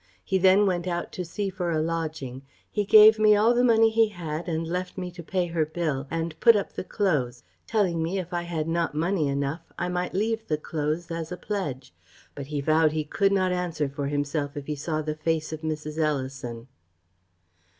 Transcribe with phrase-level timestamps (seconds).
[0.25, 3.91] He then went out to see for a lodging; he gave me all the money
[3.91, 8.01] he had, and left me to pay her bill, and put up the cloaths, telling
[8.01, 11.93] me, if I had not money enough, I might leave the cloaths as a pledge;
[12.33, 15.61] but he vowed he could not answer for himself if he saw the face of
[15.61, 15.99] Mrs.
[15.99, 16.67] Ellison.